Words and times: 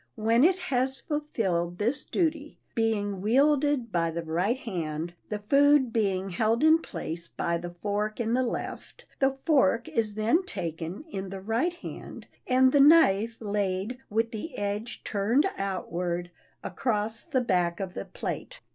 When 0.15 0.43
it 0.43 0.57
has 0.57 0.97
fulfilled 0.99 1.77
this 1.77 2.03
duty, 2.05 2.57
being 2.73 3.21
wielded 3.21 3.91
by 3.91 4.09
the 4.09 4.23
right 4.23 4.57
hand, 4.57 5.13
the 5.29 5.43
food 5.47 5.93
being 5.93 6.31
held 6.31 6.63
in 6.63 6.79
place 6.79 7.27
by 7.27 7.59
the 7.59 7.69
fork 7.83 8.19
in 8.19 8.33
the 8.33 8.41
left, 8.41 9.05
the 9.19 9.37
fork 9.45 9.87
is 9.87 10.15
then 10.15 10.41
taken 10.43 11.03
in 11.11 11.29
the 11.29 11.39
right 11.39 11.73
hand, 11.73 12.25
and 12.47 12.71
the 12.71 12.79
knife 12.81 13.37
laid, 13.39 13.99
with 14.09 14.31
the 14.31 14.57
edge 14.57 15.03
turned 15.03 15.45
outward, 15.55 16.31
across 16.63 17.23
the 17.23 17.39
back 17.41 17.79
of 17.79 17.93
the 17.93 18.05
plate. 18.05 18.59